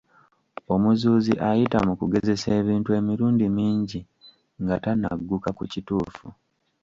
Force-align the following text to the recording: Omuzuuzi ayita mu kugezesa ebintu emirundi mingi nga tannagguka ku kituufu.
Omuzuuzi 0.73 1.33
ayita 1.49 1.77
mu 1.87 1.93
kugezesa 1.99 2.47
ebintu 2.59 2.89
emirundi 2.99 3.45
mingi 3.57 3.99
nga 4.61 4.75
tannagguka 4.83 5.49
ku 5.57 5.63
kituufu. 5.71 6.27